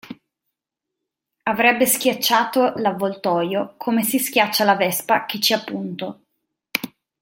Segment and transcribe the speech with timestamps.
[1.45, 6.21] Avrebbe schiacciato l'avvoltoio come si schiaccia la vespa che ci ha punto.